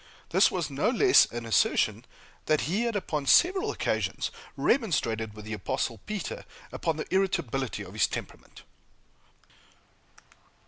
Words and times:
This 0.29 0.49
was 0.49 0.71
no 0.71 0.89
less 0.89 1.27
an 1.27 1.45
assertion 1.45 1.97
than 2.45 2.57
that 2.57 2.61
he 2.61 2.85
had 2.85 2.95
upon 2.95 3.27
several 3.27 3.69
occasions 3.69 4.31
remonstrated 4.57 5.35
with 5.35 5.45
the 5.45 5.53
Apostle 5.53 5.99
Peter 6.07 6.43
upon 6.71 6.97
the 6.97 7.05
irritability 7.13 7.83
of 7.83 7.93
his 7.93 8.07
temperament! 8.07 8.63